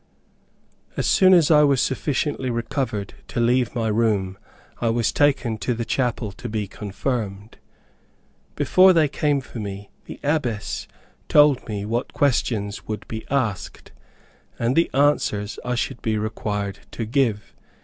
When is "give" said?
17.05-17.53